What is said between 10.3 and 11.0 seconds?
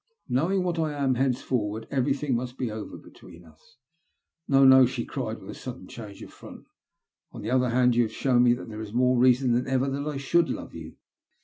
love you.